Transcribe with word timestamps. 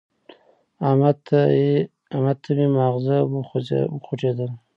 احمد 2.17 2.37
ته 2.43 2.49
مې 2.57 2.67
ماغزه 2.77 3.17
وخوټېدل. 3.93 4.51